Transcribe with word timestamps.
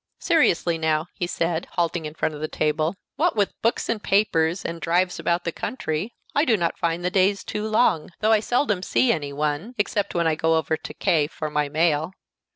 Seriously, 0.17 0.79
now," 0.79 1.05
he 1.13 1.27
said, 1.27 1.67
halting 1.73 2.07
in 2.07 2.15
front 2.15 2.33
of 2.33 2.41
the 2.41 2.47
table, 2.47 2.95
"what 3.17 3.35
with 3.35 3.61
books 3.61 3.87
and 3.87 4.01
papers 4.01 4.65
and 4.65 4.81
drives 4.81 5.19
about 5.19 5.43
the 5.43 5.51
country, 5.51 6.11
I 6.33 6.43
do 6.43 6.57
not 6.57 6.79
find 6.79 7.05
the 7.05 7.11
days 7.11 7.43
too 7.43 7.67
long, 7.67 8.09
though 8.19 8.31
I 8.31 8.39
seldom 8.39 8.81
see 8.81 9.11
any 9.11 9.31
one, 9.31 9.75
except 9.77 10.15
when 10.15 10.25
I 10.25 10.33
go 10.33 10.55
over 10.55 10.75
to 10.75 10.93
K 10.95 11.27
for 11.27 11.51
my 11.51 11.69
mail. 11.69 12.13